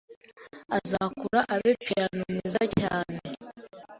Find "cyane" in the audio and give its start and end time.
2.79-3.17